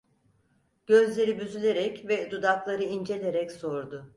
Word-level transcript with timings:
Gözleri 0.87 1.39
büzülerek 1.39 2.07
ve 2.07 2.31
dudakları 2.31 2.83
incelerek 2.83 3.51
sordu: 3.51 4.09